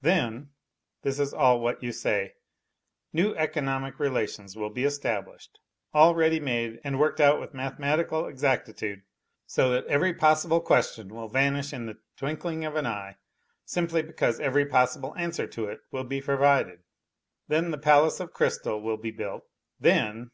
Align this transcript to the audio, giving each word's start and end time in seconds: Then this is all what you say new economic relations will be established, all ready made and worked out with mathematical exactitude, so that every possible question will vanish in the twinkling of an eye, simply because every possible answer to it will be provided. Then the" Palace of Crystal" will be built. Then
Then 0.00 0.52
this 1.02 1.18
is 1.20 1.34
all 1.34 1.60
what 1.60 1.82
you 1.82 1.92
say 1.92 2.32
new 3.12 3.34
economic 3.34 3.98
relations 3.98 4.56
will 4.56 4.70
be 4.70 4.84
established, 4.84 5.58
all 5.92 6.14
ready 6.14 6.40
made 6.40 6.80
and 6.82 6.98
worked 6.98 7.20
out 7.20 7.38
with 7.38 7.52
mathematical 7.52 8.24
exactitude, 8.24 9.02
so 9.44 9.68
that 9.68 9.84
every 9.88 10.14
possible 10.14 10.62
question 10.62 11.08
will 11.10 11.28
vanish 11.28 11.74
in 11.74 11.84
the 11.84 11.98
twinkling 12.16 12.64
of 12.64 12.74
an 12.74 12.86
eye, 12.86 13.18
simply 13.66 14.00
because 14.00 14.40
every 14.40 14.64
possible 14.64 15.14
answer 15.16 15.46
to 15.48 15.66
it 15.66 15.80
will 15.90 16.04
be 16.04 16.22
provided. 16.22 16.84
Then 17.48 17.70
the" 17.70 17.76
Palace 17.92 18.18
of 18.18 18.32
Crystal" 18.32 18.80
will 18.80 18.96
be 18.96 19.10
built. 19.10 19.44
Then 19.78 20.30